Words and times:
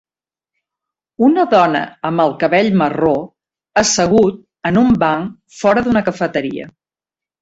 una 1.25 1.43
dona 1.51 1.81
amb 2.09 2.23
el 2.23 2.33
cabell 2.43 2.69
marró 2.81 3.13
assegut 3.83 4.41
en 4.71 4.81
un 4.85 4.91
banc 5.05 5.37
fora 5.59 5.89
d'una 5.89 6.03
cafeteria. 6.09 6.71